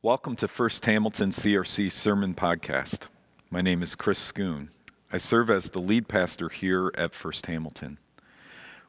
[0.00, 3.08] Welcome to First Hamilton CRC Sermon Podcast.
[3.50, 4.68] My name is Chris Schoon.
[5.12, 7.98] I serve as the lead pastor here at First Hamilton.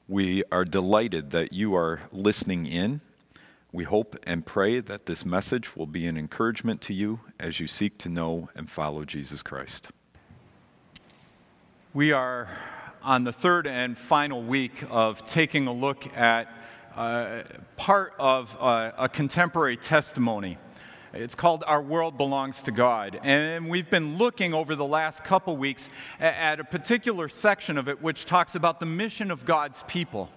[0.07, 3.01] We are delighted that you are listening in.
[3.71, 7.65] We hope and pray that this message will be an encouragement to you as you
[7.65, 9.89] seek to know and follow Jesus Christ.
[11.91, 12.55] We are
[13.01, 16.53] on the third and final week of taking a look at
[16.95, 17.41] uh,
[17.77, 20.59] part of uh, a contemporary testimony.
[21.13, 23.19] It's called Our World Belongs to God.
[23.23, 27.99] And we've been looking over the last couple weeks at a particular section of it
[28.01, 30.29] which talks about the mission of God's people.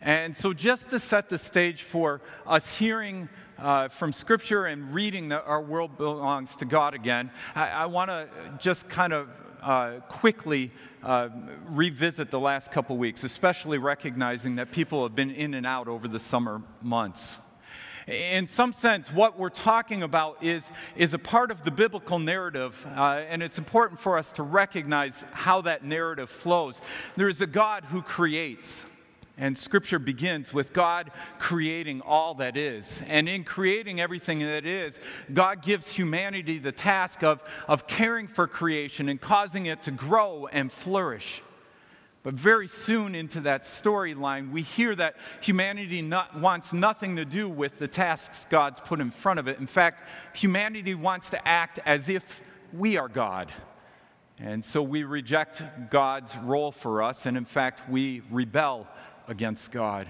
[0.00, 3.28] And so, just to set the stage for us hearing
[3.58, 8.08] uh, from Scripture and reading that our world belongs to God again, I, I want
[8.08, 9.28] to just kind of
[9.62, 10.72] uh, quickly
[11.04, 11.28] uh,
[11.66, 16.08] revisit the last couple weeks, especially recognizing that people have been in and out over
[16.08, 17.38] the summer months.
[18.06, 22.86] In some sense, what we're talking about is, is a part of the biblical narrative,
[22.96, 26.80] uh, and it's important for us to recognize how that narrative flows.
[27.16, 28.84] There is a God who creates.
[29.38, 33.02] And scripture begins with God creating all that is.
[33.06, 35.00] And in creating everything that is,
[35.32, 40.46] God gives humanity the task of, of caring for creation and causing it to grow
[40.52, 41.42] and flourish.
[42.22, 47.48] But very soon into that storyline, we hear that humanity not, wants nothing to do
[47.48, 49.58] with the tasks God's put in front of it.
[49.58, 52.42] In fact, humanity wants to act as if
[52.74, 53.50] we are God.
[54.38, 58.86] And so we reject God's role for us, and in fact, we rebel
[59.26, 60.06] against God.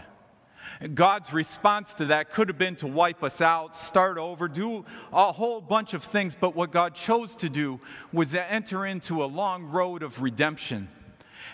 [0.95, 5.33] God's response to that could have been to wipe us out, start over, do a
[5.33, 7.81] whole bunch of things, but what God chose to do
[8.13, 10.89] was to enter into a long road of redemption.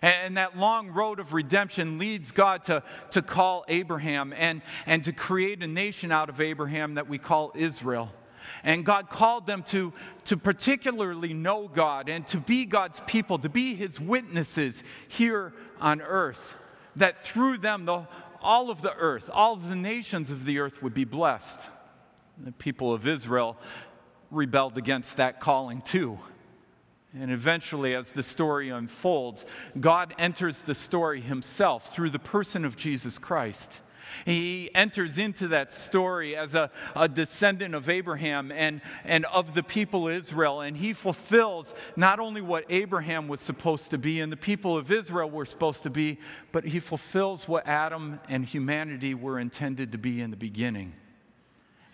[0.07, 5.13] And that long road of redemption leads God to, to call Abraham and, and to
[5.13, 8.13] create a nation out of Abraham that we call Israel.
[8.63, 9.93] And God called them to,
[10.27, 16.01] to particularly know God and to be God's people, to be his witnesses here on
[16.01, 16.55] earth
[16.95, 18.07] that through them, the,
[18.41, 21.59] all of the earth, all of the nations of the earth would be blessed.
[22.39, 23.57] The people of Israel
[24.31, 26.21] rebelled against that calling too.
[27.21, 29.45] And eventually, as the story unfolds,
[29.79, 33.81] God enters the story himself through the person of Jesus Christ.
[34.25, 39.63] He enters into that story as a, a descendant of Abraham and, and of the
[39.63, 44.31] people of Israel, and he fulfills not only what Abraham was supposed to be and
[44.31, 46.19] the people of Israel were supposed to be,
[46.53, 50.95] but he fulfills what Adam and humanity were intended to be in the beginning.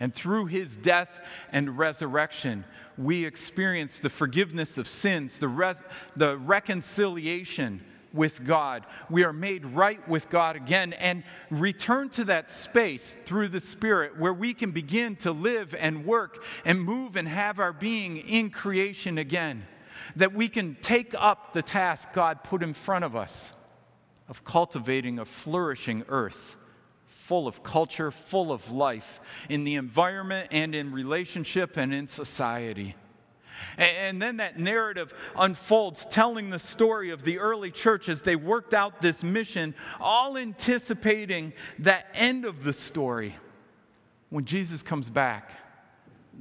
[0.03, 1.17] And through his death
[1.53, 2.65] and resurrection,
[2.97, 5.81] we experience the forgiveness of sins, the, res-
[6.17, 7.81] the reconciliation
[8.11, 8.85] with God.
[9.09, 14.19] We are made right with God again and return to that space through the Spirit
[14.19, 18.49] where we can begin to live and work and move and have our being in
[18.49, 19.65] creation again.
[20.17, 23.53] That we can take up the task God put in front of us
[24.27, 26.57] of cultivating a flourishing earth
[27.23, 32.95] full of culture, full of life in the environment and in relationship and in society.
[33.77, 38.73] And then that narrative unfolds, telling the story of the early church as they worked
[38.73, 43.37] out this mission, all anticipating that end of the story
[44.29, 45.57] when Jesus comes back.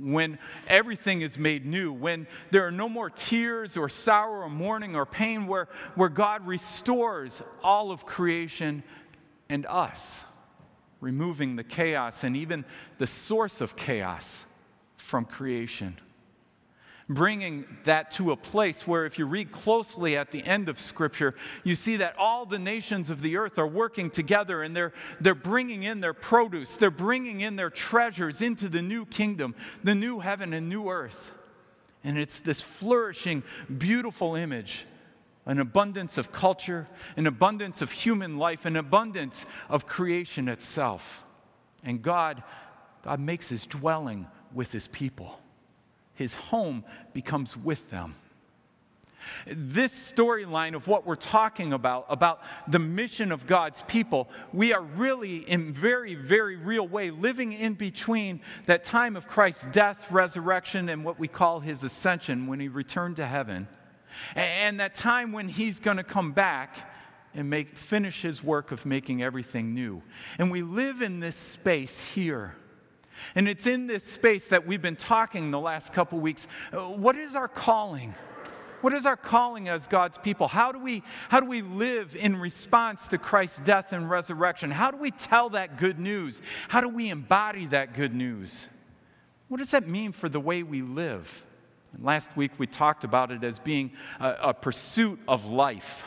[0.00, 4.97] When everything is made new, when there are no more tears or sorrow or mourning
[4.97, 8.82] or pain, where, where God restores all of creation
[9.49, 10.25] and us,
[11.02, 12.64] removing the chaos and even
[12.96, 14.46] the source of chaos
[14.96, 15.98] from creation
[17.08, 21.34] bringing that to a place where, if you read closely at the end of Scripture,
[21.64, 25.34] you see that all the nations of the earth are working together and they're, they're
[25.34, 30.20] bringing in their produce, they're bringing in their treasures into the new kingdom, the new
[30.20, 31.32] heaven and new earth.
[32.04, 33.42] And it's this flourishing,
[33.78, 34.86] beautiful image
[35.47, 36.86] an abundance of culture,
[37.16, 41.25] an abundance of human life, an abundance of creation itself.
[41.84, 42.42] And God,
[43.03, 45.41] God makes his dwelling with his people
[46.14, 48.14] his home becomes with them.
[49.46, 54.82] This storyline of what we're talking about, about the mission of God's people, we are
[54.82, 60.88] really, in very, very real way, living in between that time of Christ's death, resurrection,
[60.88, 63.69] and what we call his ascension when he returned to heaven,
[64.35, 66.91] and that time when he's going to come back
[67.35, 70.03] and make, finish his work of making everything new.
[70.38, 72.55] And we live in this space here
[73.35, 76.49] and it's in this space that we've been talking the last couple weeks.
[76.73, 78.14] Uh, what is our calling?
[78.81, 80.49] What is our calling as God's people?
[80.49, 84.70] How do we how do we live in response to Christ's death and resurrection?
[84.70, 86.43] How do we tell that good news?
[86.69, 88.67] How do we embody that good news?
[89.49, 91.44] what does that mean for the way we live?
[91.92, 96.04] And last week we talked about it as being a, a pursuit of life.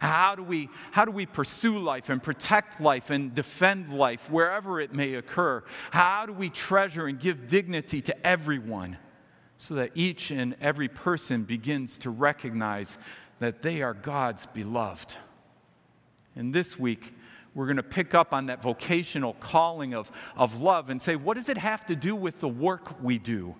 [0.00, 4.80] How do, we, how do we pursue life and protect life and defend life wherever
[4.80, 5.62] it may occur?
[5.92, 8.96] How do we treasure and give dignity to everyone
[9.58, 12.98] so that each and every person begins to recognize
[13.38, 15.14] that they are God's beloved?
[16.34, 17.14] And this week,
[17.54, 21.34] we're going to pick up on that vocational calling of, of love and say, what
[21.34, 23.54] does it have to do with the work we do?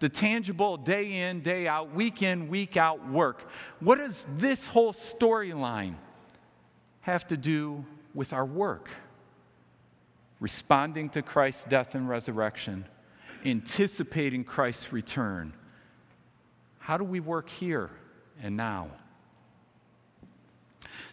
[0.00, 3.48] The tangible day in, day out, week in, week out work.
[3.80, 5.94] What does this whole storyline
[7.00, 7.84] have to do
[8.14, 8.90] with our work?
[10.40, 12.84] Responding to Christ's death and resurrection,
[13.44, 15.52] anticipating Christ's return.
[16.78, 17.90] How do we work here
[18.40, 18.88] and now?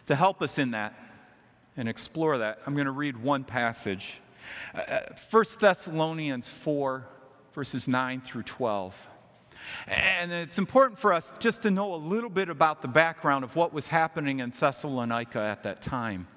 [0.06, 0.94] To help us in that
[1.76, 4.20] and explore that, I'm going to read one passage.
[4.72, 5.00] Uh,
[5.30, 7.04] 1 uh, Thessalonians 4
[7.56, 8.94] verses 9 through 12.
[9.86, 13.56] And it's important for us just to know a little bit about the background of
[13.56, 16.28] what was happening in Thessalonica at that time.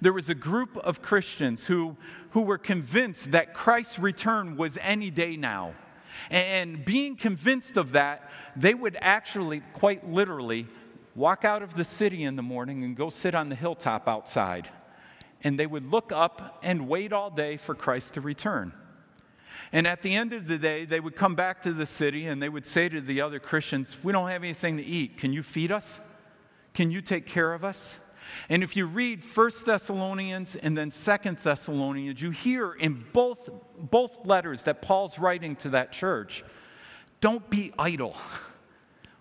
[0.00, 1.98] There was a group of Christians who,
[2.30, 5.74] who were convinced that Christ's return was any day now.
[6.30, 10.66] And being convinced of that, they would actually, quite literally,
[11.14, 14.70] walk out of the city in the morning and go sit on the hilltop outside.
[15.44, 18.72] And they would look up and wait all day for Christ to return.
[19.70, 22.42] And at the end of the day, they would come back to the city and
[22.42, 25.18] they would say to the other Christians, We don't have anything to eat.
[25.18, 26.00] Can you feed us?
[26.74, 27.98] Can you take care of us?
[28.48, 33.48] And if you read 1 Thessalonians and then 2 Thessalonians, you hear in both,
[33.78, 36.44] both letters that Paul's writing to that church
[37.20, 38.16] don't be idle,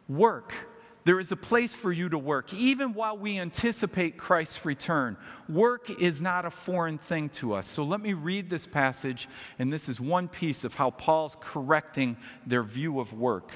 [0.08, 0.54] work
[1.04, 5.18] there is a place for you to work, even while we anticipate Christ's return.
[5.50, 7.66] Work is not a foreign thing to us.
[7.66, 9.28] So let me read this passage,
[9.58, 13.52] and this is one piece of how Paul's correcting their view of work.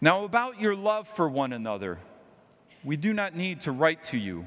[0.00, 1.98] Now, about your love for one another,
[2.84, 4.46] we do not need to write to you,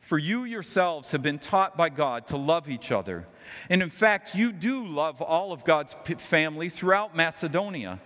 [0.00, 3.28] for you yourselves have been taught by God to love each other.
[3.70, 8.00] And in fact, you do love all of God's family throughout Macedonia.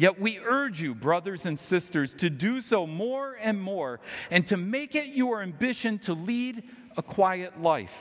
[0.00, 4.00] Yet we urge you, brothers and sisters, to do so more and more
[4.30, 6.62] and to make it your ambition to lead
[6.96, 7.98] a quiet life.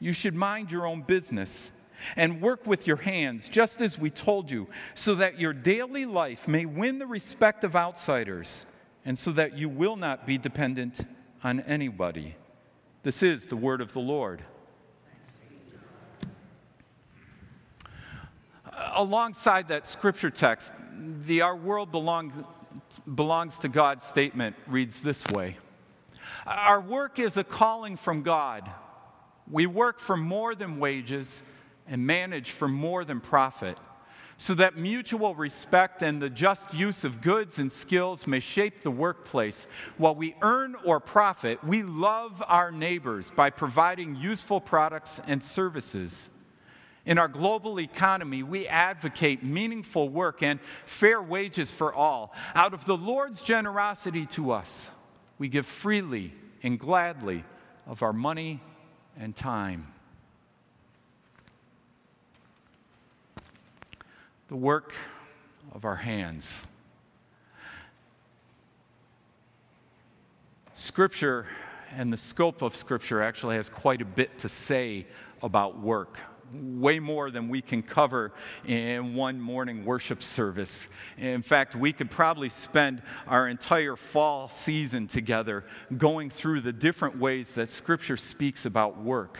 [0.00, 1.70] You should mind your own business
[2.16, 4.66] and work with your hands, just as we told you,
[4.96, 8.64] so that your daily life may win the respect of outsiders
[9.04, 11.06] and so that you will not be dependent
[11.44, 12.34] on anybody.
[13.04, 14.42] This is the word of the Lord.
[19.00, 20.74] Alongside that scripture text,
[21.24, 22.34] the Our World Belongs,
[23.14, 25.56] belongs to God statement reads this way
[26.46, 28.70] Our work is a calling from God.
[29.50, 31.42] We work for more than wages
[31.88, 33.78] and manage for more than profit,
[34.36, 38.90] so that mutual respect and the just use of goods and skills may shape the
[38.90, 39.66] workplace.
[39.96, 46.28] While we earn or profit, we love our neighbors by providing useful products and services.
[47.06, 52.34] In our global economy, we advocate meaningful work and fair wages for all.
[52.54, 54.90] Out of the Lord's generosity to us,
[55.38, 57.44] we give freely and gladly
[57.86, 58.60] of our money
[59.18, 59.86] and time.
[64.48, 64.92] The work
[65.72, 66.60] of our hands.
[70.74, 71.46] Scripture
[71.96, 75.06] and the scope of Scripture actually has quite a bit to say
[75.42, 76.20] about work
[76.52, 78.32] way more than we can cover
[78.66, 80.88] in one morning worship service.
[81.18, 85.64] In fact, we could probably spend our entire fall season together
[85.96, 89.38] going through the different ways that Scripture speaks about work.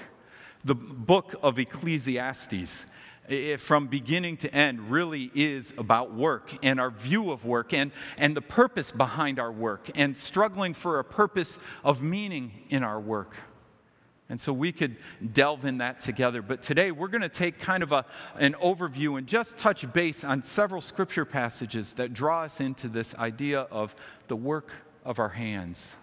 [0.64, 2.84] The book of Ecclesiastes
[3.58, 8.36] from beginning to end really is about work and our view of work and, and
[8.36, 13.36] the purpose behind our work and struggling for a purpose of meaning in our work.
[14.30, 14.96] And so we could
[15.32, 16.40] delve in that together.
[16.40, 18.06] But today we're going to take kind of a,
[18.38, 23.12] an overview and just touch base on several scripture passages that draw us into this
[23.16, 23.94] idea of
[24.28, 24.70] the work
[25.04, 25.96] of our hands.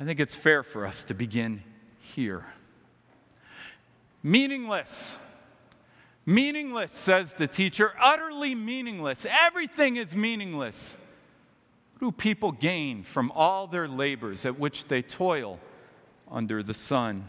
[0.00, 1.62] I think it's fair for us to begin
[2.00, 2.46] here.
[4.22, 5.18] Meaningless.
[6.24, 9.26] Meaningless, says the teacher, utterly meaningless.
[9.28, 10.96] Everything is meaningless.
[11.98, 15.60] What do people gain from all their labors at which they toil?
[16.30, 17.28] Under the sun.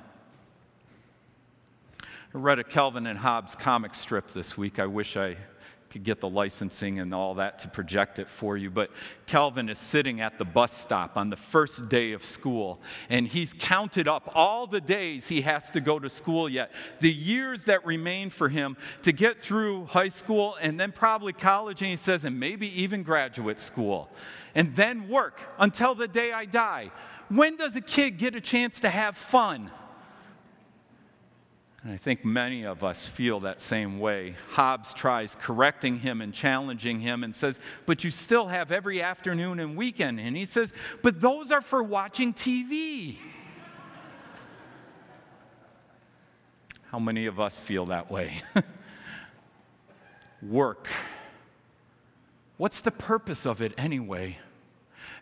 [2.01, 4.79] I read a Calvin and Hobbes comic strip this week.
[4.79, 5.37] I wish I
[5.89, 8.69] could get the licensing and all that to project it for you.
[8.69, 8.91] But
[9.27, 13.53] Calvin is sitting at the bus stop on the first day of school, and he's
[13.53, 17.85] counted up all the days he has to go to school yet, the years that
[17.85, 22.25] remain for him to get through high school and then probably college, and he says,
[22.25, 24.09] and maybe even graduate school,
[24.53, 26.91] and then work until the day I die.
[27.29, 29.71] When does a kid get a chance to have fun?
[31.85, 34.35] And I think many of us feel that same way.
[34.49, 39.59] Hobbes tries correcting him and challenging him and says, But you still have every afternoon
[39.59, 40.19] and weekend.
[40.19, 43.17] And he says, But those are for watching TV.
[46.89, 48.41] How many of us feel that way?
[50.41, 50.87] Work.
[52.57, 54.39] What's the purpose of it anyway?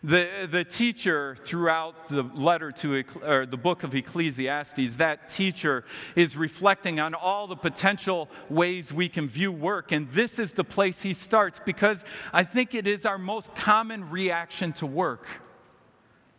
[0.02, 6.36] The, the teacher throughout the letter to or the book of Ecclesiastes, that teacher is
[6.36, 9.92] reflecting on all the potential ways we can view work.
[9.92, 14.10] And this is the place he starts because I think it is our most common
[14.10, 15.26] reaction to work.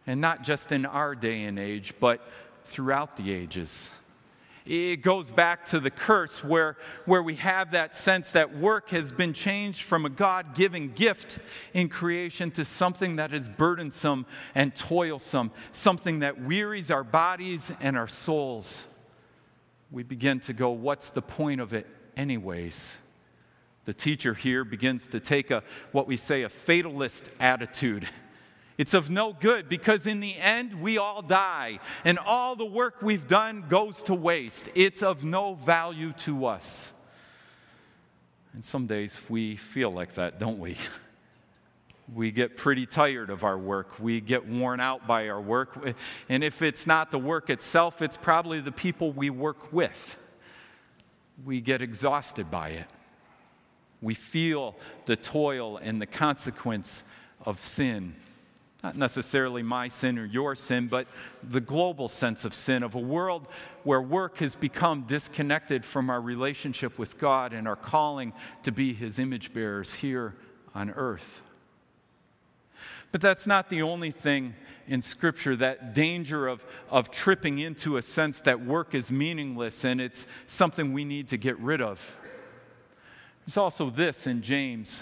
[0.05, 2.21] And not just in our day and age, but
[2.65, 3.89] throughout the ages.
[4.65, 9.11] It goes back to the curse where, where we have that sense that work has
[9.11, 11.37] been changed from a God given gift
[11.73, 17.95] in creation to something that is burdensome and toilsome, something that wearies our bodies and
[17.95, 18.85] our souls.
[19.91, 21.85] We begin to go, what's the point of it,
[22.17, 22.97] anyways?
[23.85, 28.09] The teacher here begins to take a, what we say, a fatalist attitude.
[28.77, 33.01] It's of no good because in the end, we all die, and all the work
[33.01, 34.69] we've done goes to waste.
[34.75, 36.91] It's of no value to us.
[38.53, 40.77] And some days we feel like that, don't we?
[42.13, 43.99] We get pretty tired of our work.
[43.99, 45.95] We get worn out by our work.
[46.29, 50.15] And if it's not the work itself, it's probably the people we work with.
[51.43, 52.85] We get exhausted by it.
[54.03, 54.75] We feel
[55.07, 57.03] the toil and the consequence
[57.43, 58.13] of sin
[58.85, 61.07] not necessarily my sin or your sin, but
[61.41, 63.47] the global sense of sin, of a world
[63.83, 68.93] where work has become disconnected from our relationship with God and our calling to be
[68.93, 70.35] His image bearers here
[70.75, 71.41] on earth.
[73.11, 74.53] But that's not the only thing
[74.87, 79.99] in Scripture, that danger of, of tripping into a sense that work is meaningless and
[79.99, 82.15] it's something we need to get rid of.
[83.47, 85.01] There's also this in James.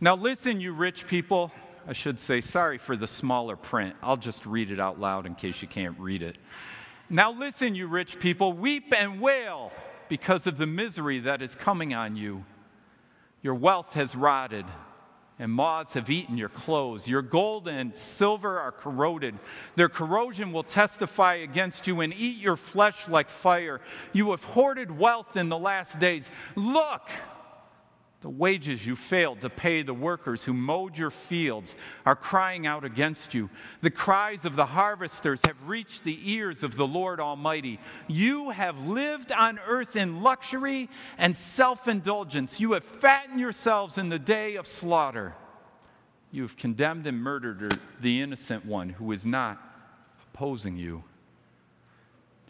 [0.00, 1.50] Now, listen, you rich people.
[1.86, 3.96] I should say, sorry for the smaller print.
[4.02, 6.38] I'll just read it out loud in case you can't read it.
[7.10, 9.72] Now, listen, you rich people, weep and wail
[10.08, 12.44] because of the misery that is coming on you.
[13.42, 14.64] Your wealth has rotted,
[15.38, 17.08] and moths have eaten your clothes.
[17.08, 19.36] Your gold and silver are corroded.
[19.74, 23.80] Their corrosion will testify against you and eat your flesh like fire.
[24.12, 26.30] You have hoarded wealth in the last days.
[26.54, 27.10] Look!
[28.22, 31.74] The wages you failed to pay the workers who mowed your fields
[32.06, 33.50] are crying out against you.
[33.80, 37.80] The cries of the harvesters have reached the ears of the Lord Almighty.
[38.06, 40.88] You have lived on earth in luxury
[41.18, 42.60] and self indulgence.
[42.60, 45.34] You have fattened yourselves in the day of slaughter.
[46.30, 49.60] You have condemned and murdered the innocent one who is not
[50.32, 51.02] opposing you.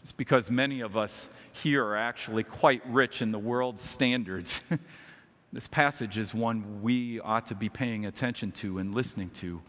[0.03, 4.61] It's because many of us here are actually quite rich in the world's standards.
[5.53, 9.61] This passage is one we ought to be paying attention to and listening to.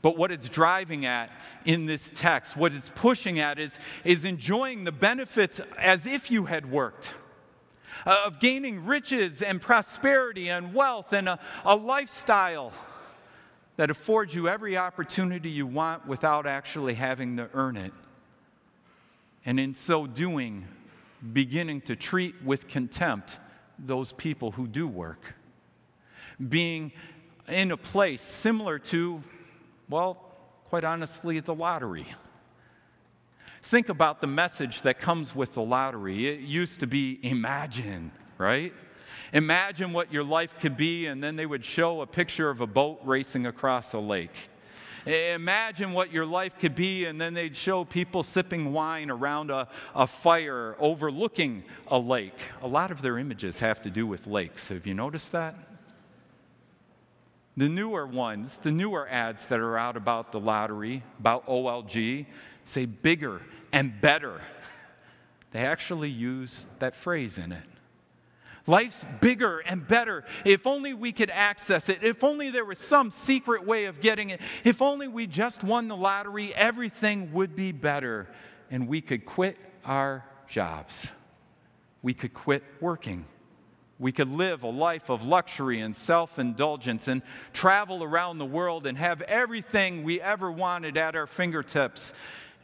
[0.00, 1.30] But what it's driving at
[1.66, 6.46] in this text, what it's pushing at, is, is enjoying the benefits as if you
[6.46, 7.12] had worked,
[8.06, 12.72] uh, of gaining riches and prosperity and wealth and a, a lifestyle
[13.76, 17.92] that affords you every opportunity you want without actually having to earn it.
[19.44, 20.66] And in so doing,
[21.32, 23.38] beginning to treat with contempt
[23.78, 25.34] those people who do work.
[26.48, 26.92] Being
[27.48, 29.22] in a place similar to,
[29.88, 30.24] well,
[30.68, 32.06] quite honestly, the lottery.
[33.62, 36.28] Think about the message that comes with the lottery.
[36.28, 38.72] It used to be imagine, right?
[39.32, 42.66] Imagine what your life could be, and then they would show a picture of a
[42.66, 44.50] boat racing across a lake.
[45.08, 49.50] Eh, imagine what your life could be, and then they'd show people sipping wine around
[49.50, 52.38] a, a fire overlooking a lake.
[52.60, 54.68] A lot of their images have to do with lakes.
[54.68, 55.54] Have you noticed that?
[57.56, 62.26] The newer ones, the newer ads that are out about the lottery, about OLG,
[62.64, 63.40] say bigger
[63.72, 64.42] and better.
[65.52, 67.64] They actually use that phrase in it.
[68.68, 70.24] Life's bigger and better.
[70.44, 72.02] If only we could access it.
[72.02, 74.40] If only there was some secret way of getting it.
[74.62, 78.28] If only we just won the lottery, everything would be better
[78.70, 81.08] and we could quit our jobs.
[82.02, 83.24] We could quit working.
[83.98, 87.22] We could live a life of luxury and self indulgence and
[87.52, 92.12] travel around the world and have everything we ever wanted at our fingertips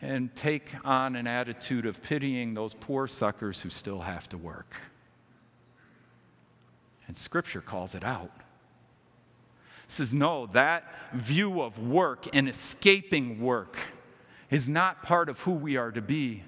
[0.01, 4.77] and take on an attitude of pitying those poor suckers who still have to work.
[7.07, 8.31] And Scripture calls it out.
[9.85, 13.77] It says, no, that view of work and escaping work
[14.51, 16.43] is not part of who we are to be.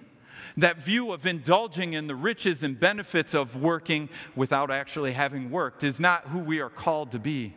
[0.57, 5.85] That view of indulging in the riches and benefits of working without actually having worked
[5.85, 7.53] is not who we are called to be.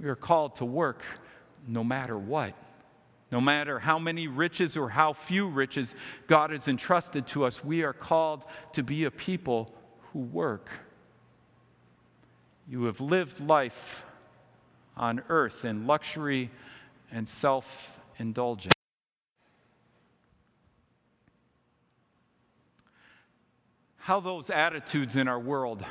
[0.00, 1.02] We are called to work
[1.66, 2.54] no matter what.
[3.30, 5.94] No matter how many riches or how few riches
[6.26, 9.74] God has entrusted to us, we are called to be a people
[10.12, 10.70] who work.
[12.68, 14.04] You have lived life
[14.96, 16.50] on earth in luxury
[17.10, 18.74] and self indulgence.
[24.08, 25.84] how those attitudes in our world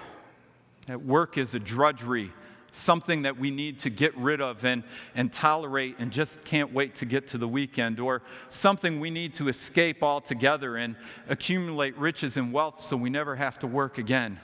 [0.87, 2.31] that work is a drudgery,
[2.71, 4.81] something that we need to get rid of and,
[5.13, 9.35] and tolerate and just can't wait to get to the weekend, or something we need
[9.35, 10.95] to escape altogether and
[11.29, 14.39] accumulate riches and wealth so we never have to work again.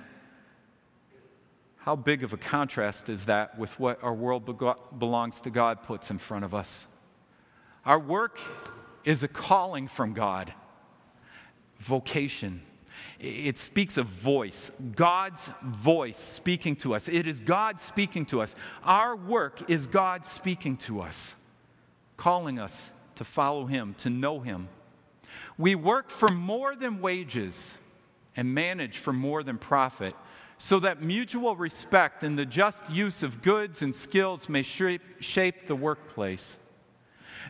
[1.83, 4.45] How big of a contrast is that with what our world
[4.97, 6.87] belongs to God puts in front of us?
[7.85, 8.39] Our work
[9.03, 10.53] is a calling from God,
[11.79, 12.61] vocation
[13.19, 17.07] it speaks of voice, God's voice speaking to us.
[17.07, 18.55] It is God speaking to us.
[18.83, 21.35] Our work is God speaking to us,
[22.17, 24.67] calling us to follow Him, to know Him.
[25.57, 27.75] We work for more than wages
[28.35, 30.15] and manage for more than profit,
[30.63, 35.75] so that mutual respect and the just use of goods and skills may shape, the
[35.75, 36.57] workplace.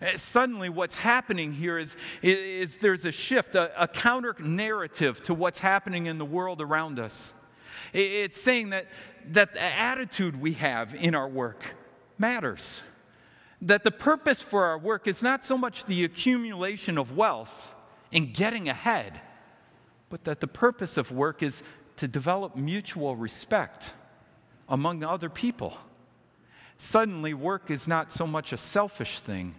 [0.01, 5.35] Uh, suddenly, what's happening here is, is there's a shift, a, a counter narrative to
[5.35, 7.33] what's happening in the world around us.
[7.93, 8.87] It's saying that,
[9.27, 11.75] that the attitude we have in our work
[12.17, 12.81] matters.
[13.61, 17.75] That the purpose for our work is not so much the accumulation of wealth
[18.11, 19.21] and getting ahead,
[20.09, 21.61] but that the purpose of work is
[21.97, 23.93] to develop mutual respect
[24.67, 25.77] among other people.
[26.77, 29.55] Suddenly, work is not so much a selfish thing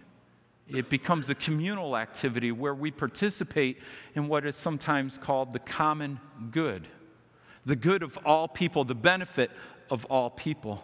[0.67, 3.79] it becomes a communal activity where we participate
[4.15, 6.19] in what is sometimes called the common
[6.51, 6.87] good,
[7.65, 9.51] the good of all people, the benefit
[9.91, 10.83] of all people.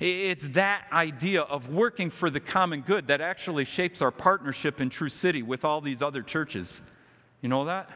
[0.00, 4.90] It's that idea of working for the common good that actually shapes our partnership in
[4.90, 6.82] True City with all these other churches.
[7.40, 7.88] You know that?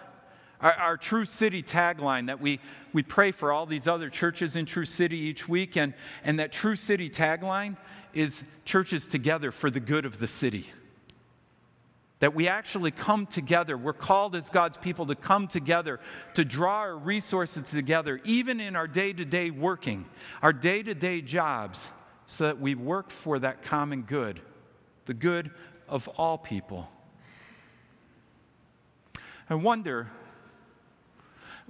[0.63, 2.61] Our, our, True City tagline that we,
[2.93, 5.93] we pray for all these other churches in True City each week, and,
[6.25, 7.77] and that True City tagline
[8.15, 10.71] is churches together for the good of the city
[12.23, 13.77] that we actually come together.
[13.77, 15.99] We're called as God's people to come together,
[16.35, 20.05] to draw our resources together, even in our day to day working,
[20.41, 21.91] our day to day jobs,
[22.27, 24.41] so that we work for that common good,
[25.07, 25.51] the good
[25.89, 26.89] of all people.
[29.51, 30.09] I wonder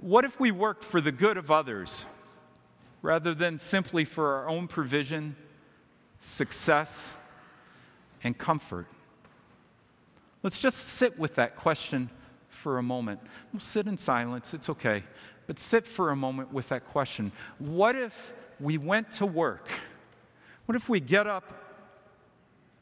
[0.03, 2.05] what if we worked for the good of others
[3.01, 5.35] rather than simply for our own provision,
[6.19, 7.15] success,
[8.21, 8.85] and comfort?
[10.41, 12.09] Let's just sit with that question
[12.49, 13.21] for a moment.
[13.53, 15.03] We'll sit in silence, it's okay.
[15.47, 17.31] But sit for a moment with that question.
[17.59, 19.69] What if we went to work?
[20.65, 21.45] What if we get up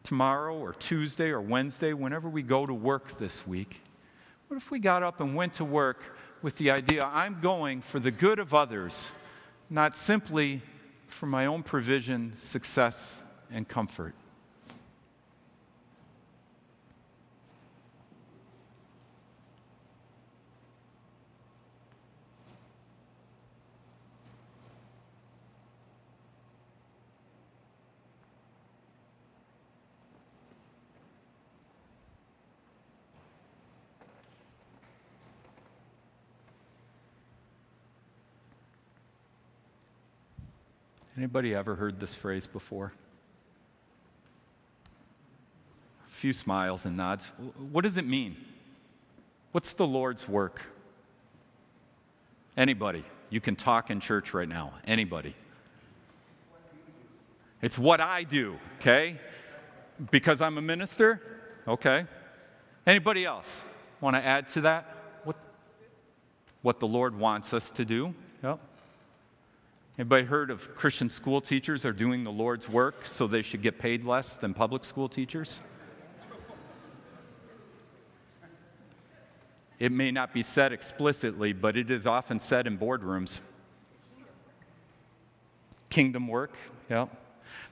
[0.01, 3.81] tomorrow or Tuesday or Wednesday, whenever we go to work this week?
[4.47, 7.99] What if we got up and went to work with the idea I'm going for
[7.99, 9.11] the good of others,
[9.69, 10.61] not simply
[11.07, 14.15] for my own provision, success, and comfort?
[41.17, 42.93] Anybody ever heard this phrase before?
[46.07, 47.31] A few smiles and nods.
[47.71, 48.37] What does it mean?
[49.51, 50.65] What's the Lord's work?
[52.55, 53.03] Anybody.
[53.29, 54.73] You can talk in church right now.
[54.85, 55.35] Anybody.
[57.61, 59.17] It's what I do, okay?
[60.09, 61.21] Because I'm a minister?
[61.67, 62.05] Okay.
[62.87, 63.63] Anybody else
[63.99, 64.95] want to add to that?
[65.23, 65.35] What,
[66.61, 68.15] what the Lord wants us to do?
[69.97, 73.77] Anybody heard of Christian school teachers are doing the Lord's work so they should get
[73.77, 75.61] paid less than public school teachers?
[79.79, 83.41] It may not be said explicitly, but it is often said in boardrooms.
[85.89, 86.55] Kingdom work,
[86.89, 87.07] yeah.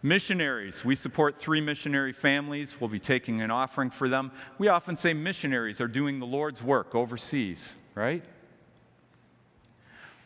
[0.02, 2.82] Missionaries, we support three missionary families.
[2.82, 4.32] We'll be taking an offering for them.
[4.58, 8.24] We often say missionaries are doing the Lord's work overseas, right?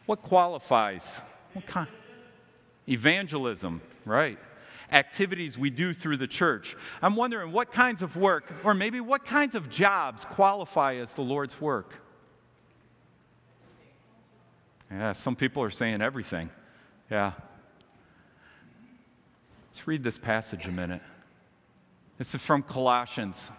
[0.05, 1.19] What qualifies?
[1.53, 1.87] What kind?
[2.87, 4.37] Evangelism, right?
[4.91, 6.75] Activities we do through the church.
[7.01, 11.21] I'm wondering what kinds of work, or maybe what kinds of jobs qualify as the
[11.21, 11.99] Lord's work?
[14.91, 16.49] Yeah, some people are saying everything.
[17.09, 17.33] Yeah.
[19.69, 21.01] Let's read this passage a minute.
[22.19, 23.49] This is from Colossians.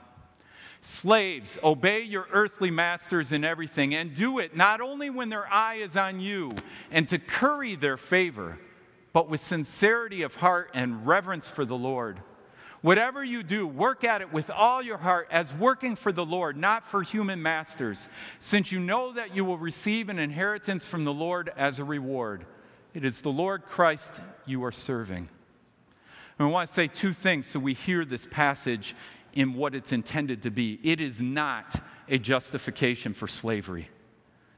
[0.86, 5.76] Slaves, obey your earthly masters in everything, and do it not only when their eye
[5.76, 6.50] is on you
[6.90, 8.58] and to curry their favor,
[9.14, 12.20] but with sincerity of heart and reverence for the Lord.
[12.82, 16.54] Whatever you do, work at it with all your heart as working for the Lord,
[16.54, 21.14] not for human masters, since you know that you will receive an inheritance from the
[21.14, 22.44] Lord as a reward.
[22.92, 25.30] It is the Lord Christ you are serving.
[26.38, 28.94] And I want to say two things so we hear this passage
[29.34, 30.80] in what it's intended to be.
[30.82, 33.88] It is not a justification for slavery.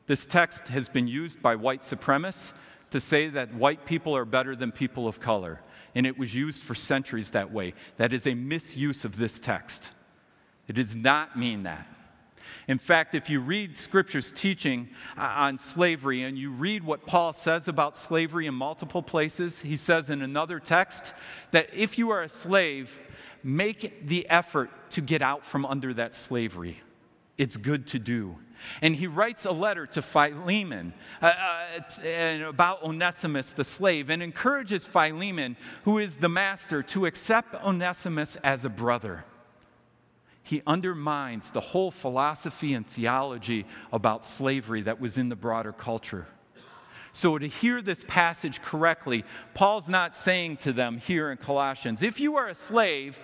[0.07, 2.53] This text has been used by white supremacists
[2.91, 5.61] to say that white people are better than people of color,
[5.95, 7.75] and it was used for centuries that way.
[7.97, 9.91] That is a misuse of this text.
[10.69, 11.87] It does not mean that.
[12.69, 17.33] In fact, if you read Scripture's teaching uh, on slavery and you read what Paul
[17.33, 21.13] says about slavery in multiple places, he says in another text
[21.53, 22.99] that if you are a slave,
[23.47, 26.81] make the effort to get out from under that slavery.
[27.39, 28.37] It's good to do.
[28.83, 34.85] And he writes a letter to Philemon uh, uh, about Onesimus, the slave, and encourages
[34.85, 39.25] Philemon, who is the master, to accept Onesimus as a brother.
[40.43, 46.27] He undermines the whole philosophy and theology about slavery that was in the broader culture.
[47.17, 49.25] So, to hear this passage correctly,
[49.55, 53.19] Paul's not saying to them here in Colossians, if you are a slave,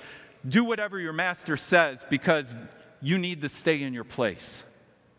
[0.49, 2.55] do whatever your master says because
[3.03, 4.65] you need to stay in your place.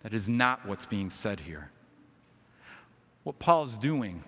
[0.02, 1.70] That is not what's being said here.
[3.22, 4.24] What Paul's doing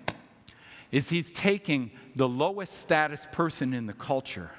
[0.92, 4.52] is he's taking the lowest status person in the culture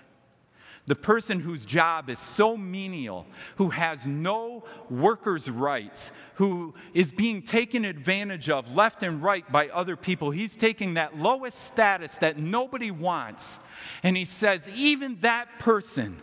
[0.87, 7.42] the person whose job is so menial, who has no workers' rights, who is being
[7.42, 10.31] taken advantage of left and right by other people.
[10.31, 13.59] He's taking that lowest status that nobody wants,
[14.03, 16.18] and he says, even that person,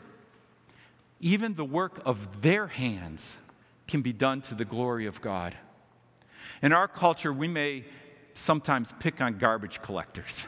[1.20, 3.38] even the work of their hands,
[3.88, 5.58] can be done to the glory of God.
[6.62, 7.84] In our culture, we may
[8.34, 10.46] sometimes pick on garbage collectors.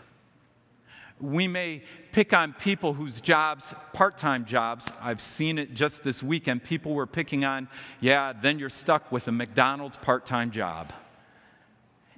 [1.26, 6.22] We may pick on people whose jobs, part time jobs, I've seen it just this
[6.22, 6.64] weekend.
[6.64, 7.68] People were picking on,
[8.00, 10.94] yeah, then you're stuck with a McDonald's part time job.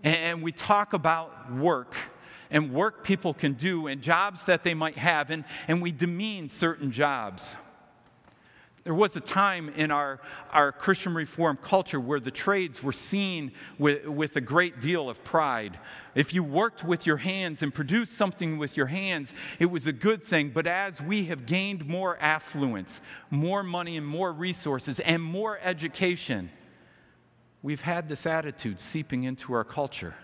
[0.04, 1.96] And we talk about work
[2.52, 6.50] and work people can do and jobs that they might have, and, and we demean
[6.50, 7.56] certain jobs.
[8.88, 13.52] There was a time in our, our Christian Reform culture where the trades were seen
[13.78, 15.78] with, with a great deal of pride.
[16.15, 19.91] If you worked with your hands and produced something with your hands, it was a
[19.91, 20.52] good thing.
[20.52, 26.50] But as we have gained more affluence, more money, and more resources, and more education,
[27.62, 30.15] we've had this attitude seeping into our culture.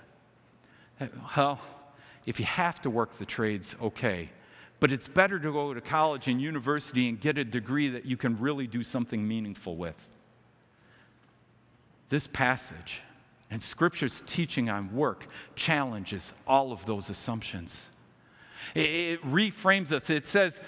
[1.36, 1.60] Well,
[2.26, 4.30] if you have to work the trades, okay
[4.84, 8.18] but it's better to go to college and university and get a degree that you
[8.18, 10.10] can really do something meaningful with.
[12.10, 13.00] This passage
[13.50, 17.86] and Scripture's teaching on work challenges all of those assumptions.
[18.76, 20.10] It, reframes us.
[20.10, 20.60] It says,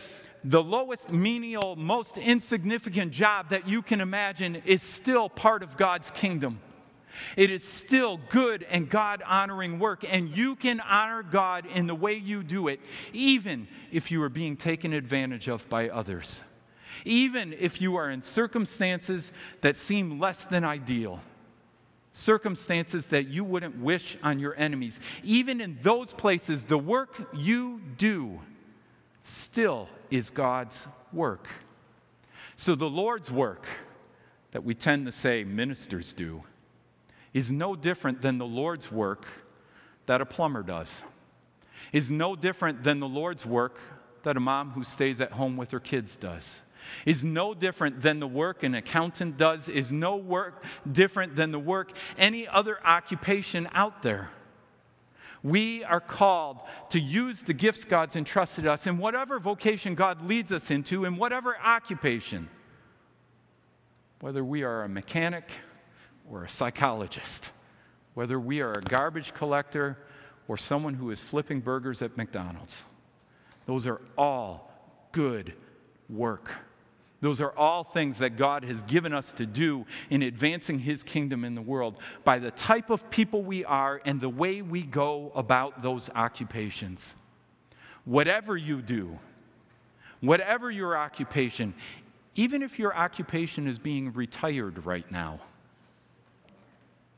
[0.46, 6.10] the lowest menial, most insignificant job that you can imagine is still part of God's
[6.12, 6.62] kingdom.
[7.38, 11.96] It is still good and God honoring work, and you can honor God in the
[11.96, 12.80] way you do it,
[13.14, 16.44] even if you are being taken advantage of by others,
[17.04, 21.20] even if you are in circumstances that seem less than ideal,
[22.12, 25.00] circumstances that you wouldn't wish on your enemies.
[25.24, 28.40] Even in those places, the work you do
[29.24, 31.48] still is God's work.
[32.56, 33.66] So the Lord's work
[34.52, 36.44] that we tend to say ministers do
[37.36, 39.28] is no different than the Lord's work
[40.06, 41.04] that a plumber does,
[41.92, 43.80] is no different than the Lord's work
[44.24, 46.62] that a mom who stays at home with her kids does
[47.06, 51.60] is no different than the work an accountant does, is no work different than the
[51.60, 54.30] work any other occupation out there.
[55.44, 60.52] We are called to use the gifts God's entrusted us in whatever vocation God leads
[60.52, 62.50] us into, in whatever occupation.
[64.22, 65.52] Whether we are a mechanic,
[66.30, 67.52] or a psychologist,
[68.14, 69.98] whether we are a garbage collector
[70.48, 72.86] or someone who is flipping burgers at McDonald's.
[73.66, 74.72] Those are all
[75.12, 75.54] good
[76.10, 76.52] work.
[77.22, 81.44] Those are all things that God has given us to do in advancing His kingdom
[81.44, 85.32] in the world by the type of people we are and the way we go
[85.34, 87.16] about those occupations.
[88.04, 89.18] Whatever you do,
[90.22, 91.74] whatever your occupation,
[92.36, 95.40] even if your occupation is being retired right now,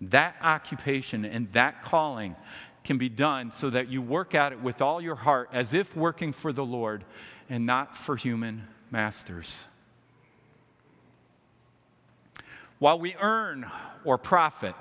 [0.01, 2.35] that occupation and that calling
[2.83, 5.95] can be done so that you work at it with all your heart as if
[5.95, 7.03] working for the Lord
[7.49, 9.65] and not for human masters.
[12.79, 13.69] While we earn
[14.05, 14.75] or profit,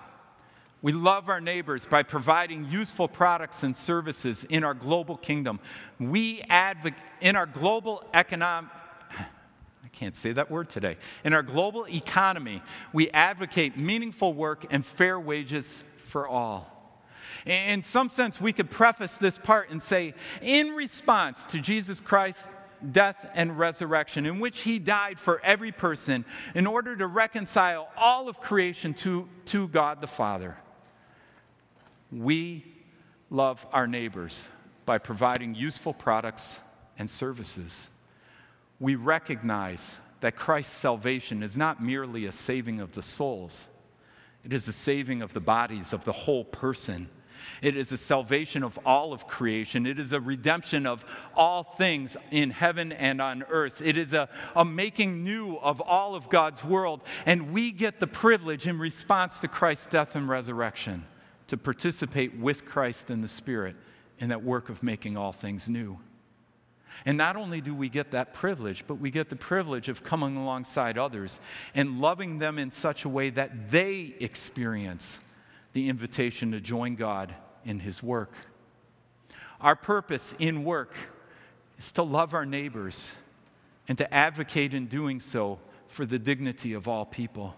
[0.83, 5.59] we love our neighbors by providing useful products and services in our global kingdom.
[5.99, 8.71] We advocate in our global economic
[9.87, 10.97] I can't say that word today.
[11.23, 12.61] In our global economy,
[12.93, 16.73] we advocate meaningful work and fair wages for all.
[17.47, 22.51] In some sense, we could preface this part and say, in response to Jesus Christ's
[22.91, 28.29] death, and resurrection, in which he died for every person in order to reconcile all
[28.29, 30.59] of creation to, to God the Father.
[32.13, 32.67] We
[33.31, 34.49] love our neighbors
[34.85, 36.61] by providing useful products
[36.99, 37.89] and services.
[38.79, 43.69] We recognize that Christ's salvation is not merely a saving of the souls,
[44.45, 47.09] it is a saving of the bodies of the whole person.
[47.63, 49.87] It is a salvation of all of creation.
[49.87, 53.81] It is a redemption of all things in heaven and on earth.
[53.81, 57.03] It is a, a making new of all of God's world.
[57.25, 61.05] And we get the privilege in response to Christ's death and resurrection
[61.49, 63.77] to participate with Christ in the Spirit
[64.19, 65.99] in that work of making all things new.
[67.05, 70.37] And not only do we get that privilege, but we get the privilege of coming
[70.37, 71.41] alongside others
[71.75, 75.21] and loving them in such a way that they experience
[75.73, 78.33] the invitation to join God in His work.
[79.61, 80.95] Our purpose in work
[81.79, 83.15] is to love our neighbors
[83.89, 87.55] and to advocate in doing so for the dignity of all people.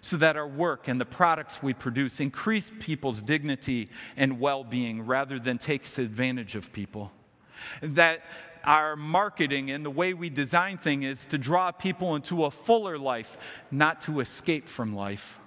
[0.00, 5.06] So that our work and the products we produce increase people's dignity and well being
[5.06, 7.10] rather than takes advantage of people.
[7.82, 8.22] That
[8.64, 12.98] our marketing and the way we design things is to draw people into a fuller
[12.98, 13.36] life,
[13.70, 15.38] not to escape from life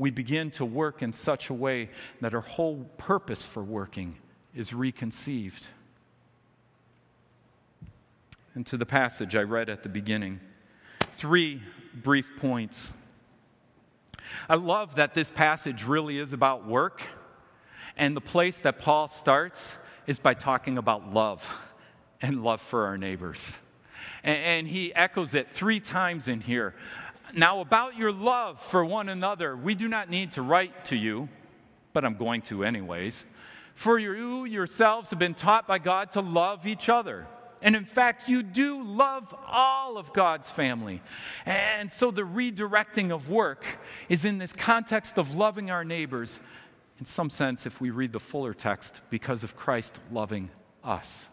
[0.00, 1.90] we begin to work in such a way
[2.22, 4.16] that our whole purpose for working
[4.54, 5.66] is reconceived.
[8.54, 10.40] And to the passage I read at the beginning,
[11.18, 11.62] three
[11.94, 12.94] brief points.
[14.48, 17.02] I love that this passage really is about work,
[17.94, 19.76] and the place that Paul starts
[20.10, 21.46] is by talking about love
[22.20, 23.52] and love for our neighbors.
[24.24, 26.74] And, he echoes it three times in here.
[27.32, 31.28] Now, about your love for one another, we do not need to write to you,
[31.92, 33.24] but I'm going to anyways.
[33.74, 37.28] For you yourselves have been taught by God to love each other.
[37.62, 41.02] And in fact, you do love all of God's family.
[41.46, 43.64] And so the redirecting of work
[44.08, 46.40] is in this context of loving our neighbors,
[47.00, 50.50] in some sense, if we read the fuller text, because of Christ loving
[50.84, 51.28] us.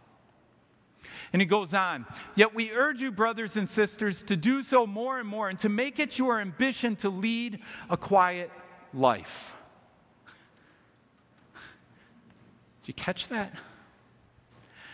[1.34, 5.20] And he goes on, yet we urge you, brothers and sisters, to do so more
[5.20, 8.50] and more and to make it your ambition to lead a quiet
[8.94, 9.54] life.
[12.82, 13.54] Did you catch that?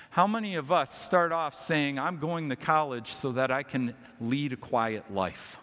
[0.09, 3.93] How many of us start off saying, I'm going to college so that I can
[4.19, 5.57] lead a quiet life?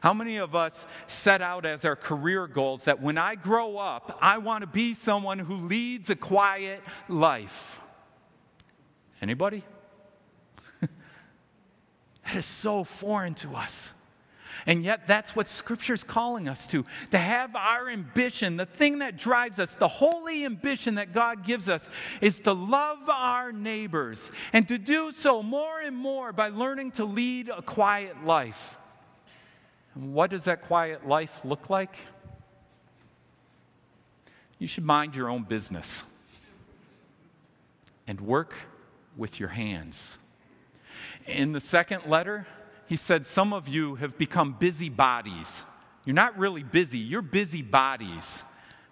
[0.00, 4.18] How many of us set out as our career goals that when I grow up,
[4.20, 7.80] I want to be someone who leads a quiet life?
[9.20, 9.64] Anybody?
[10.80, 13.92] that is so foreign to us.
[14.66, 18.98] And yet, that's what Scripture is calling us to to have our ambition, the thing
[18.98, 21.88] that drives us, the holy ambition that God gives us,
[22.20, 27.04] is to love our neighbors and to do so more and more by learning to
[27.04, 28.76] lead a quiet life.
[29.94, 31.96] And what does that quiet life look like?
[34.58, 36.02] You should mind your own business
[38.06, 38.54] and work
[39.16, 40.10] with your hands.
[41.26, 42.46] In the second letter,
[42.86, 45.62] he said, Some of you have become busy bodies.
[46.04, 48.42] You're not really busy, you're busy bodies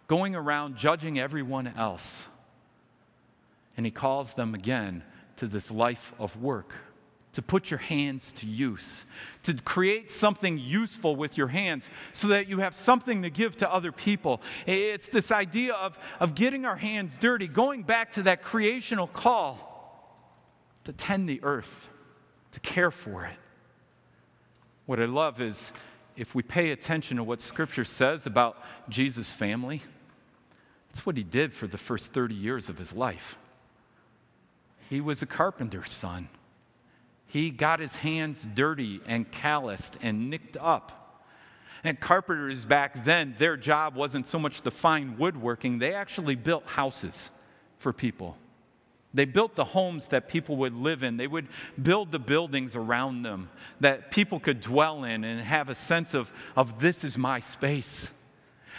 [0.07, 2.27] going around judging everyone else.
[3.77, 5.03] And he calls them again
[5.37, 6.75] to this life of work,
[7.37, 9.05] to put your hands to use,
[9.43, 13.71] to create something useful with your hands so that you have something to give to
[13.71, 14.41] other people.
[14.65, 20.03] It's this idea of, of getting our hands dirty, going back to that creational call
[20.85, 21.91] to tend the earth,
[22.53, 23.37] to care for it.
[24.87, 25.73] What I love is
[26.17, 28.57] if we pay attention to what Scripture says about
[28.89, 29.83] Jesus' family,
[30.89, 33.37] That's what he did for the first 30 years of his life.
[34.89, 36.31] He was a carpenter's son.
[37.27, 41.25] He got his hands dirty and calloused and nicked up.
[41.85, 46.65] And carpenters back then, their job wasn't so much the fine woodworking, they actually built
[46.67, 47.31] houses
[47.79, 48.37] for people.
[49.15, 51.17] They built the homes that people would live in.
[51.17, 51.47] They would
[51.81, 53.49] build the buildings around them
[53.81, 58.07] that people could dwell in and have a sense of, of this is my space.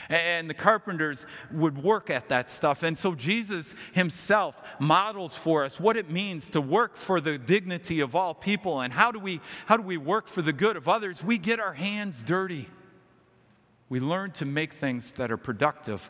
[0.10, 2.84] And the carpenters would work at that stuff.
[2.84, 8.00] And so Jesus himself models for us what it means to work for the dignity
[8.00, 8.82] of all people.
[8.82, 11.24] And how do we, how do we work for the good of others?
[11.24, 12.68] We get our hands dirty.
[13.90, 16.10] We learn to make things that are productive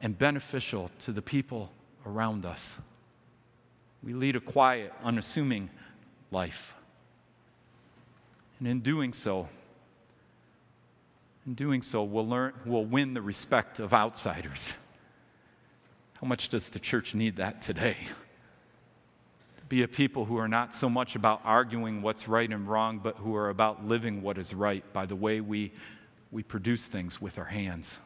[0.00, 1.72] and beneficial to the people
[2.04, 2.78] around us.
[4.02, 5.70] We lead a quiet, unassuming
[6.30, 6.74] life.
[8.58, 9.48] And in doing so,
[11.46, 14.74] in doing so, we'll, learn, we'll win the respect of outsiders.
[16.20, 17.96] How much does the church need that today?
[19.58, 22.98] To be a people who are not so much about arguing what's right and wrong,
[22.98, 25.72] but who are about living what is right by the way we,
[26.32, 28.00] we produce things with our hands.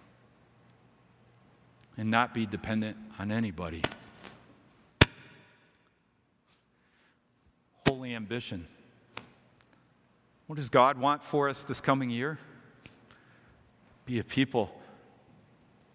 [1.97, 3.83] And not be dependent on anybody.
[7.87, 8.67] Holy ambition.
[10.47, 12.39] What does God want for us this coming year?
[14.11, 14.75] Be a people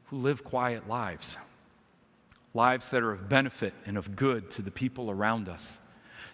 [0.06, 1.38] who live quiet lives,
[2.54, 5.78] lives that are of benefit and of good to the people around us,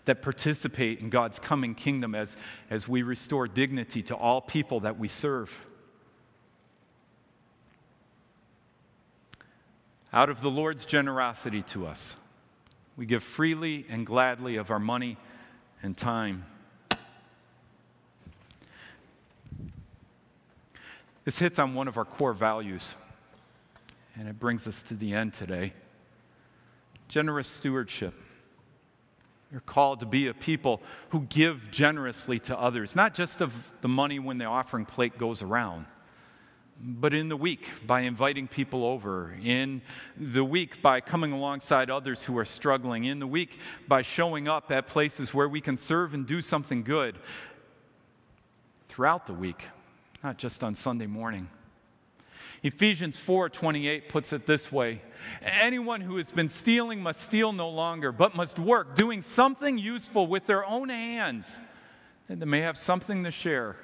[0.06, 2.38] that participate in God's coming kingdom as,
[2.70, 5.66] as we restore dignity to all people that we serve.
[10.14, 12.16] Out of the Lord's generosity to us,
[12.96, 15.18] we give freely and gladly of our money
[15.82, 16.46] and time
[21.24, 22.96] This hits on one of our core values,
[24.16, 25.74] and it brings us to the end today
[27.08, 28.14] generous stewardship.
[29.52, 33.90] You're called to be a people who give generously to others, not just of the
[33.90, 35.88] money when the offering plate goes around,
[36.80, 39.82] but in the week by inviting people over, in
[40.16, 44.72] the week by coming alongside others who are struggling, in the week by showing up
[44.72, 47.18] at places where we can serve and do something good
[48.88, 49.66] throughout the week
[50.24, 51.50] not just on Sunday morning.
[52.64, 55.02] Ephesians 4:28 puts it this way:
[55.42, 60.28] Anyone who has been stealing must steal no longer, but must work, doing something useful
[60.28, 61.60] with their own hands,
[62.28, 63.78] that they may have something to share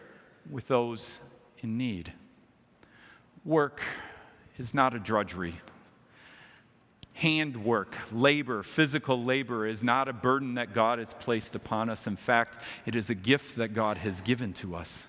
[0.49, 1.19] with those
[1.59, 2.13] in need.
[3.43, 3.81] Work
[4.57, 5.55] is not a drudgery.
[7.13, 12.05] Handwork, labor, physical labor is not a burden that God has placed upon us.
[12.05, 15.07] In fact, it is a gift that God has given to us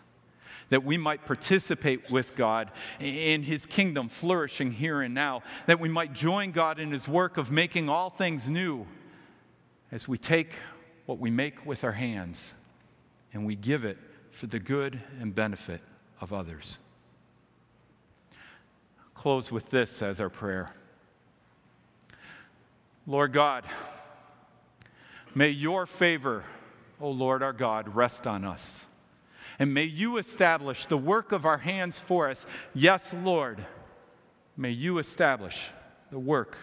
[0.71, 5.89] that we might participate with God in His kingdom flourishing here and now, that we
[5.89, 8.87] might join God in His work of making all things new
[9.91, 10.53] as we take
[11.07, 12.53] what we make with our hands
[13.33, 13.99] and we give it
[14.31, 15.81] for the good and benefit
[16.21, 16.79] of others.
[19.15, 20.71] Close with this as our prayer.
[23.07, 23.65] Lord God,
[25.35, 26.45] may your favor,
[27.01, 28.87] O Lord our God, rest on us.
[29.59, 32.47] And may you establish the work of our hands for us.
[32.75, 33.65] Yes, Lord,
[34.57, 35.71] may you establish
[36.11, 36.57] the work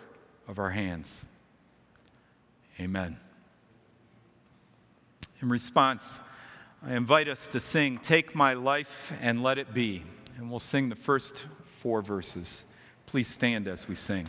[0.48, 1.26] of our hands.
[2.80, 3.18] Amen.
[5.42, 6.20] In response,
[6.82, 10.04] I invite us to sing, Take My Life and Let It Be.
[10.38, 12.64] And we'll sing the first four verses.
[13.06, 14.28] Please stand as we sing.